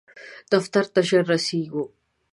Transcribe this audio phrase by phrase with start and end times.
[0.53, 1.87] دفتر ته ژر رسیږم